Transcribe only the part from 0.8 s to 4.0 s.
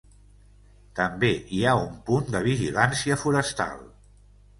També hi ha un punt de vigilància forestal.